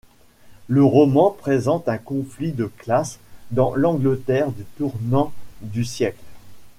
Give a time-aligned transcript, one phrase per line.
[0.67, 3.19] Le roman présente un conflit de classes
[3.51, 5.31] dans l’Angleterre du tournant
[5.61, 6.23] du siècle.